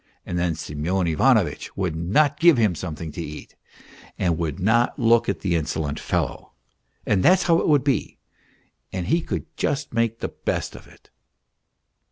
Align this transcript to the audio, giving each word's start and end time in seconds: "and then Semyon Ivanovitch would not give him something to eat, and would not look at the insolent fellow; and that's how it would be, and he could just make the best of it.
"and 0.25 0.35
then 0.39 0.55
Semyon 0.55 1.05
Ivanovitch 1.05 1.77
would 1.77 1.95
not 1.95 2.39
give 2.39 2.57
him 2.57 2.73
something 2.73 3.11
to 3.11 3.21
eat, 3.21 3.55
and 4.17 4.35
would 4.39 4.59
not 4.59 4.97
look 4.97 5.29
at 5.29 5.41
the 5.41 5.53
insolent 5.55 5.99
fellow; 5.99 6.53
and 7.05 7.21
that's 7.21 7.43
how 7.43 7.59
it 7.59 7.67
would 7.67 7.83
be, 7.83 8.17
and 8.91 9.05
he 9.09 9.21
could 9.21 9.45
just 9.57 9.93
make 9.93 10.17
the 10.17 10.29
best 10.43 10.75
of 10.75 10.87
it. 10.87 11.11